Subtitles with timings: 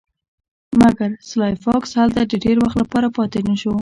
[0.81, 3.69] مګر سلای فاکس هلته د ډیر وخت لپاره پاتې نشو